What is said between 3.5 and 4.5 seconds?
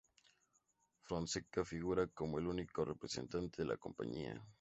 de la compañía.